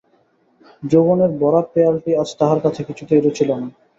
যৌবনের 0.83 1.31
ভরা 1.39 1.61
পেয়ালাটি 1.73 2.11
আজ 2.21 2.29
তাহার 2.39 2.59
কাছে 2.65 2.81
কিছুতেই 2.87 3.21
রুচিল 3.21 3.49
না। 3.53 3.67